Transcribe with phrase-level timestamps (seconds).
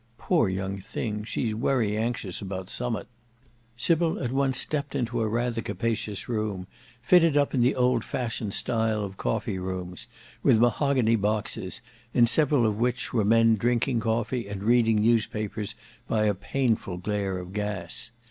[0.17, 1.23] "Poor young thing!
[1.23, 3.05] she's wery anxious about summut."
[3.77, 6.65] Sybil at once stepped into a rather capacious room,
[7.03, 10.07] fitted up in the old fashioned style of coffee rooms,
[10.41, 11.81] with mahogany boxes,
[12.15, 15.75] in several of which were men drinking coffee and reading newspapers
[16.07, 18.09] by a painful glare of gas.